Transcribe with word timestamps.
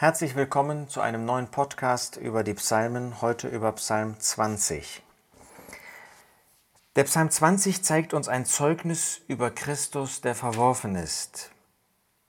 Herzlich 0.00 0.36
willkommen 0.36 0.88
zu 0.88 1.00
einem 1.00 1.24
neuen 1.24 1.48
Podcast 1.48 2.18
über 2.18 2.44
die 2.44 2.54
Psalmen, 2.54 3.20
heute 3.20 3.48
über 3.48 3.72
Psalm 3.72 4.14
20. 4.16 5.02
Der 6.94 7.02
Psalm 7.02 7.28
20 7.28 7.82
zeigt 7.82 8.14
uns 8.14 8.28
ein 8.28 8.46
Zeugnis 8.46 9.20
über 9.26 9.50
Christus, 9.50 10.20
der 10.20 10.36
verworfen 10.36 10.94
ist. 10.94 11.50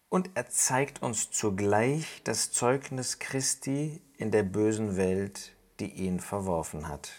Und 0.10 0.32
er 0.34 0.50
zeigt 0.50 1.04
uns 1.04 1.30
zugleich 1.30 2.24
das 2.24 2.52
Zeugnis 2.52 3.20
Christi 3.20 4.02
in 4.18 4.32
der 4.32 4.42
bösen 4.42 4.98
Welt, 4.98 5.52
die 5.80 5.92
ihn 5.92 6.20
verworfen 6.20 6.88
hat. 6.88 7.12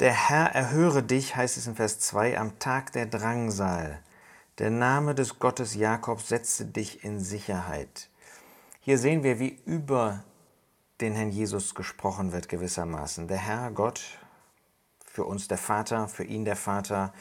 Der 0.00 0.14
Herr 0.14 0.46
erhöre 0.46 1.02
dich, 1.02 1.36
heißt 1.36 1.58
es 1.58 1.66
in 1.66 1.74
Vers 1.74 1.98
2, 1.98 2.38
am 2.38 2.58
Tag 2.58 2.92
der 2.92 3.04
Drangsal. 3.04 4.02
Der 4.56 4.70
Name 4.70 5.14
des 5.14 5.38
Gottes 5.38 5.74
Jakobs 5.74 6.28
setze 6.28 6.64
dich 6.64 7.04
in 7.04 7.20
Sicherheit. 7.20 8.08
Hier 8.84 8.98
sehen 8.98 9.22
wir, 9.22 9.38
wie 9.38 9.60
über 9.64 10.24
den 11.00 11.14
Herrn 11.14 11.30
Jesus 11.30 11.76
gesprochen 11.76 12.32
wird 12.32 12.48
gewissermaßen. 12.48 13.28
Der 13.28 13.36
Herr 13.36 13.70
Gott, 13.70 14.18
für 15.06 15.24
uns 15.24 15.46
der 15.46 15.56
Vater, 15.56 16.08
für 16.08 16.24
ihn 16.24 16.44
der 16.44 16.56
Vater, 16.56 17.12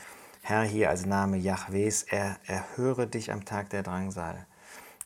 Herr 0.42 0.64
hier 0.64 0.90
als 0.90 1.06
Name 1.06 1.38
Jahwes, 1.38 2.02
er 2.02 2.40
erhöre 2.48 3.06
dich 3.06 3.32
am 3.32 3.46
Tag 3.46 3.70
der 3.70 3.84
Drangsal. 3.84 4.48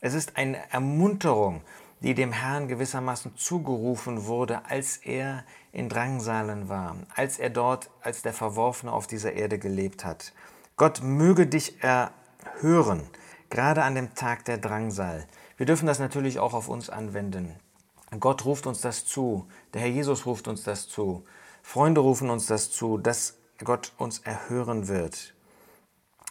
Es 0.00 0.14
ist 0.14 0.38
eine 0.38 0.56
Ermunterung, 0.72 1.60
die 2.00 2.14
dem 2.14 2.32
Herrn 2.32 2.68
gewissermaßen 2.68 3.36
zugerufen 3.36 4.24
wurde, 4.24 4.64
als 4.64 4.96
er 4.96 5.44
in 5.72 5.90
Drangsalen 5.90 6.70
war, 6.70 6.96
als 7.14 7.38
er 7.38 7.50
dort 7.50 7.90
als 8.00 8.22
der 8.22 8.32
Verworfene 8.32 8.92
auf 8.92 9.06
dieser 9.06 9.34
Erde 9.34 9.58
gelebt 9.58 10.06
hat. 10.06 10.32
Gott 10.78 11.02
möge 11.02 11.46
dich 11.46 11.82
erhören, 11.82 13.02
gerade 13.50 13.82
an 13.82 13.94
dem 13.94 14.14
Tag 14.14 14.46
der 14.46 14.56
Drangsal. 14.56 15.26
Wir 15.56 15.66
dürfen 15.66 15.86
das 15.86 15.98
natürlich 15.98 16.38
auch 16.38 16.52
auf 16.52 16.68
uns 16.68 16.90
anwenden. 16.90 17.54
Gott 18.20 18.44
ruft 18.44 18.66
uns 18.66 18.80
das 18.80 19.06
zu, 19.06 19.48
der 19.72 19.80
Herr 19.80 19.88
Jesus 19.88 20.26
ruft 20.26 20.48
uns 20.48 20.62
das 20.62 20.88
zu, 20.88 21.24
Freunde 21.62 22.00
rufen 22.00 22.30
uns 22.30 22.46
das 22.46 22.70
zu, 22.70 22.98
dass 22.98 23.38
Gott 23.64 23.92
uns 23.96 24.20
erhören 24.20 24.86
wird. 24.86 25.34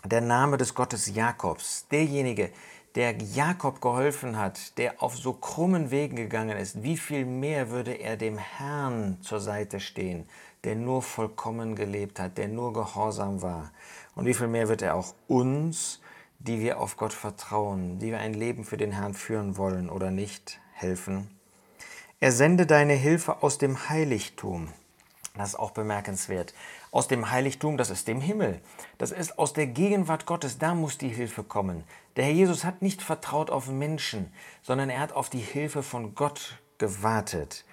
Der 0.05 0.21
Name 0.21 0.57
des 0.57 0.75
Gottes 0.75 1.13
Jakobs, 1.13 1.87
derjenige, 1.89 2.51
der 2.95 3.17
Jakob 3.17 3.81
geholfen 3.81 4.37
hat, 4.37 4.77
der 4.77 5.03
auf 5.03 5.17
so 5.17 5.33
krummen 5.33 5.91
Wegen 5.91 6.15
gegangen 6.15 6.57
ist, 6.57 6.83
wie 6.83 6.95
viel 6.95 7.25
mehr 7.25 7.69
würde 7.69 7.93
er 7.93 8.15
dem 8.15 8.37
Herrn 8.37 9.17
zur 9.21 9.41
Seite 9.41 9.79
stehen, 9.79 10.29
der 10.63 10.75
nur 10.75 11.01
vollkommen 11.01 11.75
gelebt 11.75 12.19
hat, 12.19 12.37
der 12.37 12.47
nur 12.47 12.71
gehorsam 12.71 13.41
war. 13.41 13.71
Und 14.15 14.25
wie 14.25 14.33
viel 14.33 14.47
mehr 14.47 14.69
wird 14.69 14.81
er 14.81 14.95
auch 14.95 15.13
uns 15.27 15.99
die 16.39 16.59
wir 16.59 16.79
auf 16.79 16.97
Gott 16.97 17.13
vertrauen, 17.13 17.99
die 17.99 18.11
wir 18.11 18.19
ein 18.19 18.33
Leben 18.33 18.63
für 18.63 18.77
den 18.77 18.91
Herrn 18.91 19.13
führen 19.13 19.57
wollen 19.57 19.89
oder 19.89 20.11
nicht, 20.11 20.59
helfen. 20.73 21.29
Er 22.19 22.31
sende 22.31 22.65
deine 22.65 22.93
Hilfe 22.93 23.43
aus 23.43 23.57
dem 23.57 23.89
Heiligtum. 23.89 24.69
Das 25.35 25.49
ist 25.49 25.55
auch 25.59 25.71
bemerkenswert. 25.71 26.53
Aus 26.91 27.07
dem 27.07 27.29
Heiligtum, 27.29 27.75
das 27.75 27.89
ist 27.89 28.07
dem 28.07 28.21
Himmel. 28.21 28.61
Das 28.97 29.11
ist 29.11 29.37
aus 29.37 29.51
der 29.51 29.67
Gegenwart 29.67 30.25
Gottes, 30.25 30.57
da 30.57 30.75
muss 30.75 30.97
die 30.97 31.09
Hilfe 31.09 31.43
kommen. 31.43 31.83
Der 32.15 32.25
Herr 32.25 32.31
Jesus 32.31 32.63
hat 32.63 32.81
nicht 32.81 33.01
vertraut 33.01 33.49
auf 33.49 33.67
Menschen, 33.67 34.31
sondern 34.61 34.89
er 34.89 35.01
hat 35.01 35.11
auf 35.11 35.29
die 35.29 35.39
Hilfe 35.39 35.83
von 35.83 36.15
Gott 36.15 36.57
gewartet. 36.77 37.65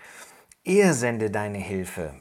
Er 0.64 0.94
sende 0.94 1.30
deine 1.30 1.58
Hilfe. 1.58 2.14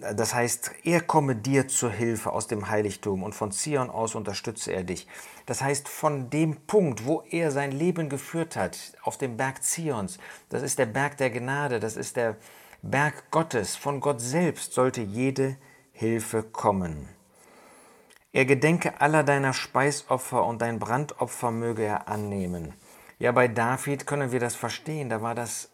Das 0.00 0.34
heißt, 0.34 0.72
er 0.84 1.00
komme 1.00 1.36
dir 1.36 1.68
zur 1.68 1.90
Hilfe 1.90 2.32
aus 2.32 2.46
dem 2.46 2.68
Heiligtum 2.68 3.22
und 3.22 3.34
von 3.34 3.52
Zion 3.52 3.90
aus 3.90 4.14
unterstütze 4.14 4.72
er 4.72 4.84
dich. 4.84 5.06
Das 5.46 5.62
heißt, 5.62 5.88
von 5.88 6.30
dem 6.30 6.56
Punkt, 6.66 7.04
wo 7.04 7.22
er 7.30 7.50
sein 7.50 7.72
Leben 7.72 8.08
geführt 8.08 8.56
hat, 8.56 8.78
auf 9.02 9.18
dem 9.18 9.36
Berg 9.36 9.62
Zions, 9.62 10.18
das 10.48 10.62
ist 10.62 10.78
der 10.78 10.86
Berg 10.86 11.16
der 11.16 11.30
Gnade, 11.30 11.80
das 11.80 11.96
ist 11.96 12.16
der 12.16 12.36
Berg 12.82 13.30
Gottes, 13.30 13.76
von 13.76 14.00
Gott 14.00 14.20
selbst 14.20 14.72
sollte 14.72 15.00
jede 15.00 15.56
Hilfe 15.92 16.42
kommen. 16.42 17.08
Er 18.32 18.44
gedenke 18.44 19.00
aller 19.00 19.24
deiner 19.24 19.52
Speisopfer 19.52 20.44
und 20.44 20.62
dein 20.62 20.78
Brandopfer 20.78 21.50
möge 21.50 21.82
er 21.82 22.08
annehmen. 22.08 22.74
Ja, 23.18 23.32
bei 23.32 23.48
David 23.48 24.06
können 24.06 24.30
wir 24.30 24.38
das 24.38 24.54
verstehen, 24.54 25.08
da 25.08 25.22
war 25.22 25.34
das 25.34 25.70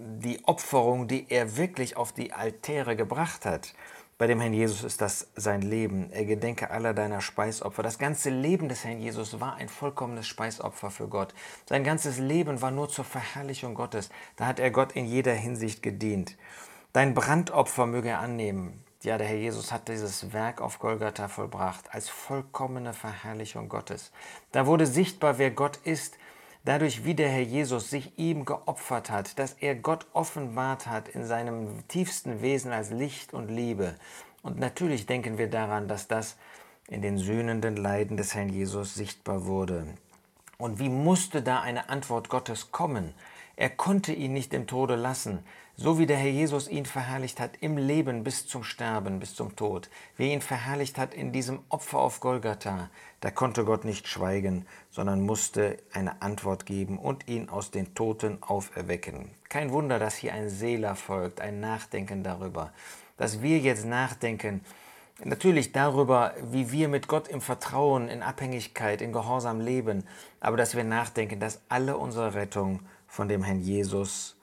die 0.00 0.44
Opferung, 0.44 1.08
die 1.08 1.26
er 1.28 1.56
wirklich 1.56 1.96
auf 1.96 2.12
die 2.12 2.32
Altäre 2.32 2.96
gebracht 2.96 3.44
hat. 3.44 3.74
Bei 4.16 4.26
dem 4.26 4.40
Herrn 4.40 4.52
Jesus 4.52 4.84
ist 4.84 5.00
das 5.00 5.28
sein 5.34 5.62
Leben. 5.62 6.10
Er 6.12 6.26
gedenke 6.26 6.70
aller 6.70 6.92
deiner 6.92 7.20
Speisopfer. 7.22 7.82
Das 7.82 7.98
ganze 7.98 8.28
Leben 8.28 8.68
des 8.68 8.84
Herrn 8.84 9.00
Jesus 9.00 9.40
war 9.40 9.54
ein 9.54 9.68
vollkommenes 9.68 10.26
Speisopfer 10.26 10.90
für 10.90 11.08
Gott. 11.08 11.32
Sein 11.66 11.84
ganzes 11.84 12.18
Leben 12.18 12.60
war 12.60 12.70
nur 12.70 12.90
zur 12.90 13.04
Verherrlichung 13.04 13.74
Gottes. 13.74 14.10
Da 14.36 14.46
hat 14.46 14.60
er 14.60 14.70
Gott 14.70 14.92
in 14.92 15.06
jeder 15.06 15.32
Hinsicht 15.32 15.82
gedient. 15.82 16.36
Dein 16.92 17.14
Brandopfer 17.14 17.86
möge 17.86 18.10
er 18.10 18.20
annehmen. 18.20 18.84
Ja, 19.02 19.16
der 19.16 19.26
Herr 19.26 19.38
Jesus 19.38 19.72
hat 19.72 19.88
dieses 19.88 20.34
Werk 20.34 20.60
auf 20.60 20.78
Golgatha 20.78 21.28
vollbracht 21.28 21.94
als 21.94 22.10
vollkommene 22.10 22.92
Verherrlichung 22.92 23.70
Gottes. 23.70 24.12
Da 24.52 24.66
wurde 24.66 24.86
sichtbar, 24.86 25.38
wer 25.38 25.50
Gott 25.50 25.78
ist 25.84 26.18
dadurch, 26.64 27.04
wie 27.04 27.14
der 27.14 27.28
Herr 27.28 27.42
Jesus 27.42 27.90
sich 27.90 28.18
ihm 28.18 28.44
geopfert 28.44 29.10
hat, 29.10 29.38
dass 29.38 29.54
er 29.54 29.74
Gott 29.74 30.06
offenbart 30.12 30.86
hat 30.86 31.08
in 31.08 31.24
seinem 31.24 31.86
tiefsten 31.88 32.42
Wesen 32.42 32.72
als 32.72 32.90
Licht 32.90 33.34
und 33.34 33.48
Liebe. 33.48 33.94
Und 34.42 34.58
natürlich 34.58 35.06
denken 35.06 35.38
wir 35.38 35.48
daran, 35.48 35.88
dass 35.88 36.08
das 36.08 36.36
in 36.88 37.02
den 37.02 37.18
sühnenden 37.18 37.76
Leiden 37.76 38.16
des 38.16 38.34
Herrn 38.34 38.48
Jesus 38.48 38.94
sichtbar 38.94 39.46
wurde. 39.46 39.86
Und 40.58 40.78
wie 40.78 40.88
musste 40.88 41.42
da 41.42 41.60
eine 41.60 41.88
Antwort 41.88 42.28
Gottes 42.28 42.70
kommen? 42.72 43.14
Er 43.60 43.68
konnte 43.68 44.14
ihn 44.14 44.32
nicht 44.32 44.54
im 44.54 44.66
Tode 44.66 44.96
lassen, 44.96 45.40
so 45.76 45.98
wie 45.98 46.06
der 46.06 46.16
Herr 46.16 46.30
Jesus 46.30 46.66
ihn 46.66 46.86
verherrlicht 46.86 47.38
hat 47.40 47.58
im 47.60 47.76
Leben 47.76 48.24
bis 48.24 48.46
zum 48.46 48.64
Sterben, 48.64 49.20
bis 49.20 49.34
zum 49.34 49.54
Tod, 49.54 49.90
wie 50.16 50.28
er 50.28 50.32
ihn 50.32 50.40
verherrlicht 50.40 50.96
hat 50.96 51.12
in 51.12 51.30
diesem 51.30 51.58
Opfer 51.68 51.98
auf 51.98 52.20
Golgatha, 52.20 52.88
da 53.20 53.30
konnte 53.30 53.66
Gott 53.66 53.84
nicht 53.84 54.08
schweigen, 54.08 54.64
sondern 54.90 55.20
musste 55.20 55.76
eine 55.92 56.22
Antwort 56.22 56.64
geben 56.64 56.98
und 56.98 57.28
ihn 57.28 57.50
aus 57.50 57.70
den 57.70 57.94
Toten 57.94 58.42
auferwecken. 58.42 59.30
Kein 59.50 59.72
Wunder, 59.72 59.98
dass 59.98 60.14
hier 60.14 60.32
ein 60.32 60.48
Seeler 60.48 60.94
folgt, 60.94 61.42
ein 61.42 61.60
Nachdenken 61.60 62.22
darüber, 62.22 62.72
dass 63.18 63.42
wir 63.42 63.58
jetzt 63.58 63.84
nachdenken, 63.84 64.64
Natürlich 65.22 65.72
darüber, 65.72 66.32
wie 66.50 66.72
wir 66.72 66.88
mit 66.88 67.06
Gott 67.06 67.28
im 67.28 67.42
Vertrauen, 67.42 68.08
in 68.08 68.22
Abhängigkeit, 68.22 69.02
in 69.02 69.12
Gehorsam 69.12 69.60
leben, 69.60 70.04
aber 70.40 70.56
dass 70.56 70.74
wir 70.74 70.84
nachdenken, 70.84 71.38
dass 71.38 71.60
alle 71.68 71.98
unsere 71.98 72.32
Rettung 72.32 72.80
von 73.10 73.28
dem 73.28 73.42
Herrn 73.42 73.60
Jesus 73.60 74.36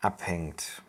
abhängt. 0.00 0.82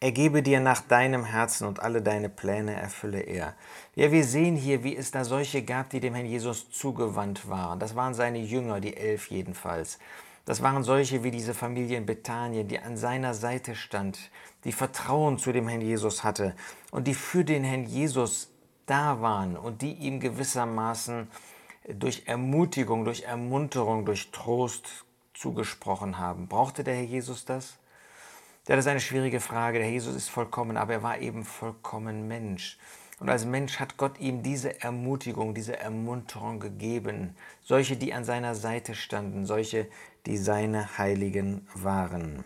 Er 0.00 0.12
gebe 0.12 0.42
dir 0.42 0.60
nach 0.60 0.80
deinem 0.80 1.24
Herzen 1.24 1.66
und 1.66 1.80
alle 1.80 2.00
deine 2.00 2.28
Pläne 2.28 2.74
erfülle 2.74 3.20
er. 3.20 3.54
Ja, 3.96 4.10
wir 4.12 4.24
sehen 4.24 4.56
hier, 4.56 4.82
wie 4.82 4.96
es 4.96 5.10
da 5.10 5.24
solche 5.24 5.62
gab, 5.62 5.90
die 5.90 6.00
dem 6.00 6.14
Herrn 6.14 6.26
Jesus 6.26 6.70
zugewandt 6.70 7.48
waren. 7.48 7.78
Das 7.78 7.96
waren 7.96 8.14
seine 8.14 8.38
Jünger, 8.38 8.80
die 8.80 8.96
elf 8.96 9.28
jedenfalls. 9.28 9.98
Das 10.44 10.62
waren 10.62 10.84
solche 10.84 11.24
wie 11.24 11.30
diese 11.30 11.52
Familie 11.52 11.98
in 11.98 12.06
Bethanien, 12.06 12.68
die 12.68 12.78
an 12.78 12.96
seiner 12.96 13.34
Seite 13.34 13.74
stand, 13.74 14.30
die 14.64 14.72
Vertrauen 14.72 15.36
zu 15.36 15.52
dem 15.52 15.68
Herrn 15.68 15.82
Jesus 15.82 16.24
hatte 16.24 16.54
und 16.90 17.06
die 17.06 17.14
für 17.14 17.44
den 17.44 17.64
Herrn 17.64 17.84
Jesus 17.84 18.48
da 18.86 19.20
waren 19.20 19.56
und 19.56 19.82
die 19.82 19.92
ihm 19.92 20.20
gewissermaßen 20.20 21.28
durch 21.88 22.22
Ermutigung, 22.26 23.04
durch 23.04 23.24
Ermunterung, 23.24 24.06
durch 24.06 24.30
Trost 24.30 25.04
zugesprochen 25.38 26.18
haben. 26.18 26.48
Brauchte 26.48 26.84
der 26.84 26.94
Herr 26.94 27.04
Jesus 27.04 27.44
das? 27.44 27.78
Ja, 28.66 28.76
das 28.76 28.84
ist 28.84 28.90
eine 28.90 29.00
schwierige 29.00 29.40
Frage. 29.40 29.78
Der 29.78 29.90
Jesus 29.90 30.14
ist 30.14 30.28
vollkommen, 30.28 30.76
aber 30.76 30.94
er 30.94 31.02
war 31.02 31.18
eben 31.18 31.44
vollkommen 31.44 32.28
Mensch. 32.28 32.78
Und 33.20 33.28
als 33.30 33.44
Mensch 33.44 33.80
hat 33.80 33.96
Gott 33.96 34.20
ihm 34.20 34.42
diese 34.42 34.82
Ermutigung, 34.82 35.54
diese 35.54 35.78
Ermunterung 35.78 36.60
gegeben. 36.60 37.34
Solche, 37.64 37.96
die 37.96 38.12
an 38.12 38.24
seiner 38.24 38.54
Seite 38.54 38.94
standen, 38.94 39.46
solche, 39.46 39.86
die 40.26 40.36
seine 40.36 40.98
Heiligen 40.98 41.66
waren. 41.74 42.44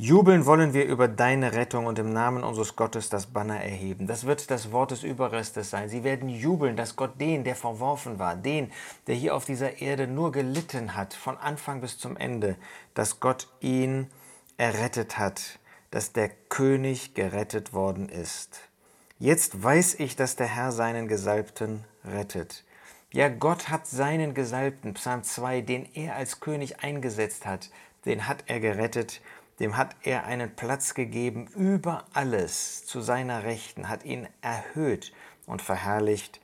Jubeln 0.00 0.46
wollen 0.46 0.72
wir 0.72 0.86
über 0.86 1.08
deine 1.08 1.52
Rettung 1.52 1.84
und 1.84 1.98
im 1.98 2.10
Namen 2.10 2.42
unseres 2.42 2.74
Gottes 2.74 3.10
das 3.10 3.26
Banner 3.26 3.60
erheben. 3.60 4.06
Das 4.06 4.24
wird 4.24 4.50
das 4.50 4.72
Wort 4.72 4.92
des 4.92 5.02
Überrestes 5.02 5.68
sein. 5.68 5.90
Sie 5.90 6.04
werden 6.04 6.30
jubeln, 6.30 6.74
dass 6.74 6.96
Gott 6.96 7.20
den, 7.20 7.44
der 7.44 7.54
verworfen 7.54 8.18
war, 8.18 8.34
den, 8.34 8.72
der 9.06 9.14
hier 9.14 9.34
auf 9.34 9.44
dieser 9.44 9.82
Erde 9.82 10.06
nur 10.06 10.32
gelitten 10.32 10.96
hat, 10.96 11.12
von 11.12 11.36
Anfang 11.36 11.82
bis 11.82 11.98
zum 11.98 12.16
Ende, 12.16 12.56
dass 12.94 13.20
Gott 13.20 13.48
ihn 13.60 14.06
errettet 14.56 15.18
hat, 15.18 15.58
dass 15.90 16.14
der 16.14 16.30
König 16.48 17.12
gerettet 17.12 17.74
worden 17.74 18.08
ist. 18.08 18.70
Jetzt 19.18 19.62
weiß 19.62 19.96
ich, 20.00 20.16
dass 20.16 20.34
der 20.34 20.46
Herr 20.46 20.72
seinen 20.72 21.08
Gesalbten 21.08 21.84
rettet. 22.06 22.64
Ja, 23.12 23.28
Gott 23.28 23.68
hat 23.68 23.86
seinen 23.86 24.32
Gesalbten, 24.32 24.94
Psalm 24.94 25.24
2, 25.24 25.60
den 25.60 25.86
er 25.92 26.16
als 26.16 26.40
König 26.40 26.82
eingesetzt 26.82 27.44
hat, 27.44 27.68
den 28.06 28.26
hat 28.26 28.44
er 28.46 28.60
gerettet 28.60 29.20
dem 29.60 29.76
hat 29.76 29.94
er 30.02 30.24
einen 30.24 30.56
Platz 30.56 30.94
gegeben 30.94 31.46
über 31.54 32.06
alles 32.14 32.86
zu 32.86 33.00
seiner 33.00 33.44
Rechten, 33.44 33.88
hat 33.88 34.04
ihn 34.04 34.26
erhöht 34.40 35.12
und 35.46 35.62
verherrlicht, 35.62 36.40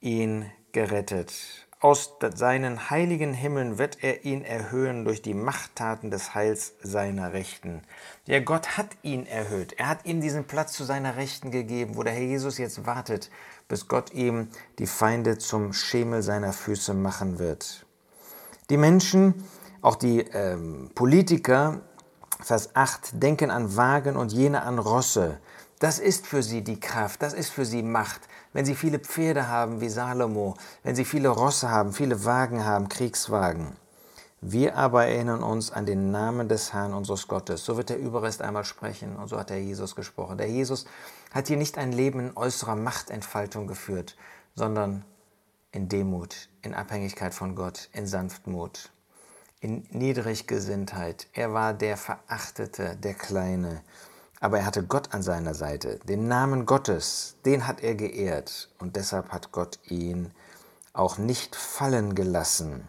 ihn 0.00 0.50
gerettet. 0.72 1.32
aus 1.80 2.12
seinen 2.34 2.90
heiligen 2.90 3.34
Himmeln 3.34 3.76
wird 3.76 4.04
er 4.04 4.24
ihn 4.24 4.44
erhöhen 4.44 5.04
durch 5.04 5.20
die 5.20 5.34
Machttaten 5.34 6.12
des 6.12 6.32
Heils 6.32 6.74
seiner 6.80 7.32
Rechten. 7.32 7.82
Ja, 8.24 8.38
Gott 8.38 8.76
hat 8.76 8.86
ihn 9.02 9.26
erhöht. 9.26 9.72
Er 9.72 9.88
hat 9.88 10.06
ihm 10.06 10.20
diesen 10.20 10.44
Platz 10.44 10.74
zu 10.74 10.84
seiner 10.84 11.16
Rechten 11.16 11.50
gegeben, 11.50 11.96
wo 11.96 12.04
der 12.04 12.12
Herr 12.12 12.22
Jesus 12.22 12.58
jetzt 12.58 12.86
wartet, 12.86 13.30
bis 13.66 13.88
Gott 13.88 14.12
ihm 14.14 14.48
die 14.78 14.86
Feinde 14.86 15.38
zum 15.38 15.72
Schemel 15.72 16.22
seiner 16.22 16.52
Füße 16.52 16.94
machen 16.94 17.40
wird. 17.40 17.84
Die 18.70 18.76
Menschen, 18.76 19.42
auch 19.80 19.96
die 19.96 20.20
ähm, 20.20 20.92
Politiker, 20.94 21.80
Vers 22.42 22.74
8, 22.74 23.22
denken 23.22 23.50
an 23.50 23.76
Wagen 23.76 24.16
und 24.16 24.32
jene 24.32 24.62
an 24.62 24.78
Rosse. 24.78 25.38
Das 25.78 25.98
ist 25.98 26.26
für 26.26 26.42
sie 26.42 26.62
die 26.62 26.78
Kraft, 26.78 27.22
das 27.22 27.34
ist 27.34 27.50
für 27.50 27.64
sie 27.64 27.82
Macht. 27.82 28.20
Wenn 28.52 28.64
sie 28.64 28.74
viele 28.74 28.98
Pferde 28.98 29.48
haben 29.48 29.80
wie 29.80 29.88
Salomo, 29.88 30.56
wenn 30.82 30.94
sie 30.94 31.04
viele 31.04 31.28
Rosse 31.28 31.70
haben, 31.70 31.92
viele 31.92 32.24
Wagen 32.24 32.64
haben, 32.64 32.88
Kriegswagen. 32.88 33.76
Wir 34.40 34.76
aber 34.76 35.06
erinnern 35.06 35.44
uns 35.44 35.70
an 35.70 35.86
den 35.86 36.10
Namen 36.10 36.48
des 36.48 36.72
Herrn 36.72 36.94
unseres 36.94 37.28
Gottes. 37.28 37.64
So 37.64 37.76
wird 37.76 37.90
der 37.90 37.98
Überrest 37.98 38.42
einmal 38.42 38.64
sprechen 38.64 39.14
und 39.14 39.28
so 39.28 39.38
hat 39.38 39.50
der 39.50 39.62
Jesus 39.62 39.94
gesprochen. 39.94 40.36
Der 40.36 40.48
Jesus 40.48 40.84
hat 41.32 41.46
hier 41.46 41.56
nicht 41.56 41.78
ein 41.78 41.92
Leben 41.92 42.18
in 42.18 42.36
äußerer 42.36 42.74
Machtentfaltung 42.74 43.68
geführt, 43.68 44.16
sondern 44.56 45.04
in 45.70 45.88
Demut, 45.88 46.48
in 46.62 46.74
Abhängigkeit 46.74 47.34
von 47.34 47.54
Gott, 47.54 47.88
in 47.92 48.06
Sanftmut, 48.06 48.90
in 49.62 49.84
Niedriggesinntheit. 49.90 51.28
Er 51.32 51.54
war 51.54 51.72
der 51.72 51.96
Verachtete, 51.96 52.96
der 52.96 53.14
Kleine. 53.14 53.80
Aber 54.40 54.58
er 54.58 54.66
hatte 54.66 54.82
Gott 54.82 55.14
an 55.14 55.22
seiner 55.22 55.54
Seite. 55.54 56.00
Den 56.00 56.26
Namen 56.26 56.66
Gottes, 56.66 57.36
den 57.44 57.68
hat 57.68 57.80
er 57.80 57.94
geehrt. 57.94 58.70
Und 58.80 58.96
deshalb 58.96 59.28
hat 59.28 59.52
Gott 59.52 59.78
ihn 59.88 60.32
auch 60.92 61.16
nicht 61.16 61.54
fallen 61.54 62.16
gelassen. 62.16 62.88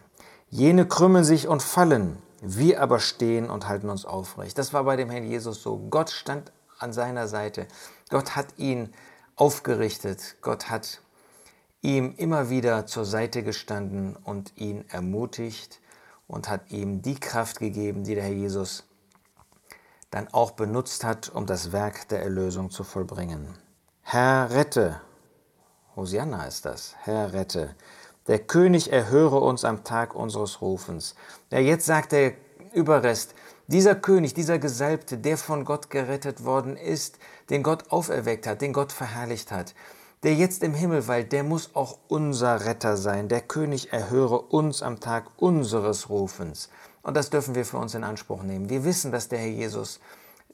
Jene 0.50 0.88
krümmen 0.88 1.24
sich 1.24 1.48
und 1.48 1.62
fallen, 1.62 2.18
wir 2.42 2.81
aber 2.81 3.00
stehen 3.00 3.52
und 3.52 3.68
halten 3.68 3.90
uns 3.90 4.04
aufrecht. 4.04 4.58
Das 4.58 4.74
war 4.74 4.84
bei 4.84 4.96
dem 4.96 5.12
Herrn 5.12 5.25
Jesus 5.25 5.62
so. 5.62 5.78
Gott 5.78 6.10
stand 6.10 6.52
an 6.80 6.92
seiner 6.92 7.28
Seite. 7.28 7.68
Gott 8.10 8.36
hat 8.36 8.48
ihn 8.58 8.92
aufgerichtet. 9.36 10.38
Gott 10.42 10.72
hat 10.72 11.02
ihm 11.84 12.16
immer 12.18 12.50
wieder 12.50 12.88
zur 12.88 13.06
Seite 13.06 13.44
gestanden 13.44 14.16
und 14.16 14.58
ihn 14.58 14.86
ermutigt 14.90 15.80
und 16.28 16.50
hat 16.50 16.72
ihm 16.72 17.02
die 17.02 17.20
Kraft 17.20 17.60
gegeben, 17.60 18.04
die 18.04 18.16
der 18.16 18.24
Herr 18.24 18.34
Jesus 18.34 18.84
dann 20.12 20.28
auch 20.31 20.52
benutzt 20.52 21.04
hat, 21.04 21.30
um 21.30 21.46
das 21.46 21.72
Werk 21.72 22.08
der 22.10 22.22
Erlösung 22.22 22.70
zu 22.70 22.84
vollbringen. 22.84 23.48
Herr, 24.02 24.52
rette! 24.52 25.02
Hosianna 25.96 26.46
ist 26.46 26.66
das. 26.66 26.96
Herr, 27.02 27.34
rette! 27.34 27.75
Der 28.28 28.40
König 28.40 28.92
erhöre 28.92 29.40
uns 29.40 29.66
am 29.66 29.84
Tag 29.84 30.16
unseres 30.16 30.62
Rufens. 30.62 31.16
Ja, 31.52 31.60
jetzt 31.60 31.86
sagt 31.86 32.12
der 32.12 32.34
Überrest, 32.74 33.34
dieser 33.68 33.96
König, 33.96 34.34
dieser 34.34 34.60
Gesalbte, 34.60 35.18
der 35.18 35.38
von 35.38 35.66
Gott 35.66 35.90
gerettet 35.90 36.44
worden 36.46 36.78
ist, 36.78 37.18
den 37.50 37.64
Gott 37.64 37.92
auferweckt 37.92 38.46
hat, 38.46 38.62
den 38.62 38.74
Gott 38.74 38.92
verherrlicht 38.92 39.52
hat, 39.52 39.74
der 40.24 40.36
jetzt 40.36 40.64
im 40.64 40.74
Himmel 40.74 41.08
weilt, 41.08 41.34
der 41.34 41.44
muss 41.44 41.72
auch 41.75 41.98
unser 42.08 42.66
Retter 42.66 42.96
sein. 42.96 43.28
Der 43.28 43.42
König 43.42 43.92
erhöre 43.92 44.40
uns 44.40 44.81
am 44.81 45.00
Tag 45.00 45.25
unseres 45.38 46.10
Rufens. 46.10 46.70
Und 47.02 47.18
das 47.18 47.30
dürfen 47.30 47.56
wir 47.56 47.66
für 47.66 47.78
uns 47.78 47.94
in 47.94 48.06
Anspruch 48.06 48.42
nehmen. 48.44 48.70
Wir 48.70 48.86
wissen, 48.86 49.12
dass 49.12 49.28
der 49.28 49.40
Herr 49.40 49.50
Jesus 49.50 50.00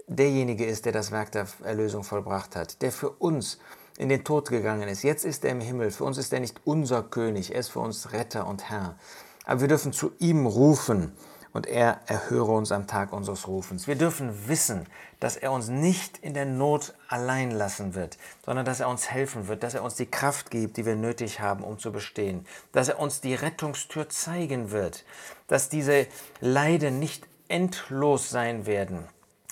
derjenige 0.07 0.66
ist, 0.66 0.86
der 0.86 0.92
das 0.92 1.12
Werk 1.12 1.31
der 1.31 1.45
Erlösung 1.63 2.04
vollbracht 2.04 2.56
hat, 2.56 2.81
der 2.81 2.92
für 2.92 3.12
uns 3.12 3.60
in 4.00 4.10
den 4.10 4.24
Tod 4.24 4.50
gegangen 4.50 4.89
ist. 4.89 5.04
Jetzt 5.04 5.24
ist 5.24 5.45
er 5.45 5.51
im 5.51 5.62
Himmel. 5.62 5.92
Für 5.92 6.06
uns 6.06 6.18
ist 6.18 6.33
er 6.33 6.39
nicht 6.39 6.60
unser 6.66 7.04
König, 7.04 7.54
er 7.54 7.60
ist 7.60 7.69
für 7.69 7.81
uns 7.81 8.12
Retter 8.12 8.48
und 8.48 8.69
Herr. 8.69 8.98
Aber 9.45 9.62
wir 9.62 9.68
dürfen 9.68 9.94
zu 9.94 10.12
ihm 10.18 10.48
rufen 10.48 11.12
und 11.54 11.68
er 11.68 12.00
erhöre 12.06 12.51
uns 12.51 12.72
am 12.72 12.88
Tag 12.88 13.12
unseres 13.13 13.48
Rufens. 13.48 13.88
Wir 13.88 13.96
dürfen 13.96 14.48
wissen, 14.48 14.86
dass 15.19 15.36
er 15.36 15.51
uns 15.51 15.68
nicht 15.68 16.18
in 16.19 16.34
der 16.34 16.46
Not 16.46 16.94
allein 17.07 17.51
lassen 17.51 17.96
wird, 17.96 18.18
sondern 18.46 18.66
dass 18.66 18.80
er 18.80 18.90
uns 18.90 19.10
helfen 19.10 19.48
wird, 19.48 19.63
dass 19.63 19.74
er 19.74 19.84
uns 19.84 19.96
die 19.96 20.06
Kraft 20.06 20.51
gibt, 20.51 20.78
die 20.78 20.86
wir 20.86 20.96
nötig 20.96 21.40
haben, 21.40 21.63
um 21.63 21.80
zu 21.80 21.92
bestehen, 21.92 22.46
dass 22.72 22.90
er 22.90 23.00
uns 23.00 23.22
die 23.22 23.36
Rettungstür 23.36 24.10
zeigen 24.10 24.72
wird, 24.72 25.06
dass 25.48 25.69
diese 25.69 26.07
Leiden 26.40 27.00
nicht 27.00 27.28
endlos 27.48 28.30
sein 28.30 28.66
werden. 28.66 29.07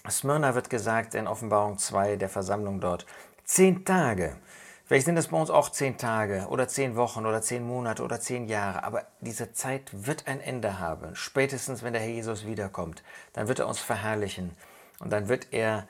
Smyrna 0.10 0.56
wird 0.56 0.70
gesagt 0.70 1.16
in 1.16 1.28
Offenbarung 1.28 1.78
2 1.78 2.16
der 2.16 2.30
Versammlung 2.30 2.80
dort, 2.80 3.06
zehn 3.44 3.84
Tage 3.84 4.38
Vielleicht 4.88 5.06
sind 5.06 5.18
es 5.18 5.28
bei 5.28 5.38
uns 5.38 5.50
auch 5.50 5.70
zehn 5.70 5.98
Tage 5.98 6.48
oder 6.50 6.70
zehn 6.70 6.96
Wochen 6.96 7.26
oder 7.26 7.42
zehn 7.42 7.68
Monate 7.68 8.04
oder 8.04 8.22
zehn 8.22 8.48
Jahre, 8.48 8.86
aber 8.86 9.06
diese 9.20 9.52
Zeit 9.52 9.90
wird 9.92 10.28
ein 10.28 10.40
Ende 10.40 10.80
haben. 10.80 11.14
Spätestens, 11.14 11.84
wenn 11.84 11.92
der 11.92 12.02
Herr 12.02 12.10
Jesus 12.10 12.46
wiederkommt, 12.46 13.04
dann 13.34 13.50
wird 13.50 13.60
er 13.60 13.68
uns 13.68 13.80
verherrlichen 13.80 14.56
und 15.00 15.12
dann 15.12 15.28
wird 15.28 15.48
er 15.52 15.90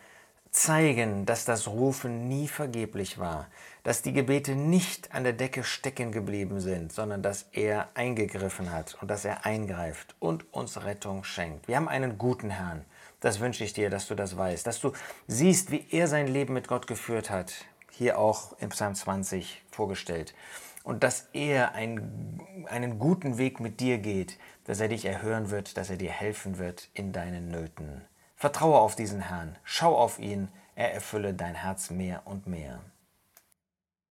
zeigen, 0.49 1.27
dass 1.27 1.45
das 1.45 1.67
Rufen 1.67 2.27
nie 2.27 2.47
vergeblich 2.47 3.19
war, 3.19 3.45
dass 3.83 4.01
die 4.01 4.13
Gebete 4.13 4.55
nicht 4.55 5.13
an 5.13 5.23
der 5.23 5.33
Decke 5.33 5.63
stecken 5.63 6.11
geblieben 6.11 6.59
sind, 6.59 6.91
sondern 6.91 7.21
dass 7.21 7.45
er 7.51 7.89
eingegriffen 7.93 8.71
hat 8.71 8.97
und 9.00 9.11
dass 9.11 9.25
er 9.25 9.45
eingreift 9.45 10.15
und 10.17 10.51
uns 10.51 10.83
Rettung 10.83 11.23
schenkt. 11.23 11.67
Wir 11.67 11.75
haben 11.75 11.88
einen 11.88 12.17
guten 12.17 12.50
Herrn. 12.50 12.83
Das 13.19 13.39
wünsche 13.39 13.63
ich 13.63 13.73
dir, 13.73 13.91
dass 13.91 14.07
du 14.07 14.15
das 14.15 14.38
weißt, 14.38 14.65
dass 14.65 14.79
du 14.79 14.93
siehst, 15.27 15.69
wie 15.69 15.85
er 15.91 16.07
sein 16.07 16.27
Leben 16.27 16.55
mit 16.55 16.67
Gott 16.67 16.88
geführt 16.88 17.29
hat, 17.29 17.53
hier 17.97 18.19
auch 18.19 18.53
im 18.59 18.69
Psalm 18.69 18.95
20 18.95 19.63
vorgestellt. 19.71 20.33
Und 20.83 21.03
dass 21.03 21.27
er 21.33 21.73
einen, 21.73 22.41
einen 22.69 22.99
guten 22.99 23.38
Weg 23.38 23.59
mit 23.59 23.79
dir 23.79 23.97
geht, 23.97 24.38
dass 24.65 24.79
er 24.79 24.88
dich 24.88 25.05
erhören 25.05 25.49
wird, 25.49 25.77
dass 25.77 25.89
er 25.89 25.97
dir 25.97 26.11
helfen 26.11 26.59
wird 26.59 26.89
in 26.94 27.11
deinen 27.11 27.49
Nöten. 27.49 28.05
Vertraue 28.35 28.79
auf 28.79 28.95
diesen 28.95 29.21
Herrn, 29.21 29.57
schau 29.63 29.97
auf 29.97 30.19
ihn, 30.19 30.49
er 30.75 30.94
erfülle 30.94 31.33
dein 31.33 31.55
Herz 31.55 31.89
mehr 31.89 32.21
und 32.25 32.47
mehr. 32.47 32.79